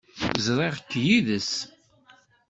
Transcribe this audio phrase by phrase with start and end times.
[0.45, 1.51] Ẓriɣ-k yid-s.